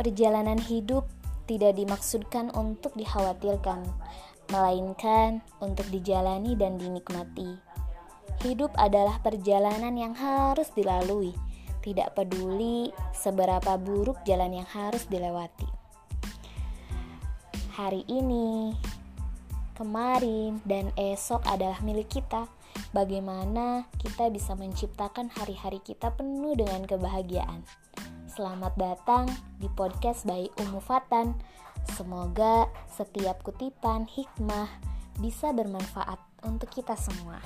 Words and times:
Perjalanan 0.00 0.56
hidup 0.56 1.04
tidak 1.44 1.76
dimaksudkan 1.76 2.48
untuk 2.56 2.96
dikhawatirkan, 2.96 3.84
melainkan 4.48 5.44
untuk 5.60 5.84
dijalani 5.92 6.56
dan 6.56 6.80
dinikmati. 6.80 7.60
Hidup 8.40 8.72
adalah 8.80 9.20
perjalanan 9.20 9.92
yang 10.00 10.16
harus 10.16 10.72
dilalui, 10.72 11.36
tidak 11.84 12.16
peduli 12.16 12.88
seberapa 13.12 13.76
buruk 13.76 14.16
jalan 14.24 14.64
yang 14.64 14.68
harus 14.72 15.04
dilewati. 15.04 15.68
Hari 17.76 18.08
ini, 18.08 18.72
kemarin, 19.76 20.64
dan 20.64 20.96
esok 20.96 21.44
adalah 21.44 21.76
milik 21.84 22.08
kita. 22.08 22.48
Bagaimana 22.96 23.84
kita 24.00 24.32
bisa 24.32 24.56
menciptakan 24.56 25.28
hari-hari 25.28 25.84
kita 25.84 26.08
penuh 26.16 26.56
dengan 26.56 26.88
kebahagiaan? 26.88 27.68
Selamat 28.40 28.72
datang 28.80 29.28
di 29.60 29.68
podcast 29.68 30.24
by 30.24 30.48
Umu 30.64 30.80
Fatan. 30.80 31.36
Semoga 31.92 32.72
setiap 32.88 33.44
kutipan 33.44 34.08
hikmah 34.08 34.80
bisa 35.20 35.52
bermanfaat 35.52 36.16
untuk 36.48 36.72
kita 36.72 36.96
semua. 36.96 37.36